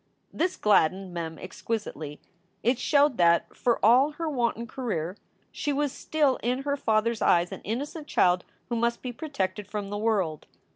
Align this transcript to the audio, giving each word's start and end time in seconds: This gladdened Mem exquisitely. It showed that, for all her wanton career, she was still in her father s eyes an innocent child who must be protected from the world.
This 0.33 0.57
gladdened 0.57 1.13
Mem 1.13 1.37
exquisitely. 1.37 2.19
It 2.63 2.79
showed 2.79 3.17
that, 3.17 3.55
for 3.55 3.77
all 3.85 4.13
her 4.13 4.27
wanton 4.27 4.65
career, 4.65 5.15
she 5.51 5.71
was 5.71 5.91
still 5.91 6.37
in 6.37 6.63
her 6.63 6.75
father 6.75 7.11
s 7.11 7.21
eyes 7.21 7.51
an 7.51 7.61
innocent 7.63 8.07
child 8.07 8.43
who 8.69 8.75
must 8.75 9.03
be 9.03 9.13
protected 9.13 9.67
from 9.67 9.91
the 9.91 9.99
world. 9.99 10.47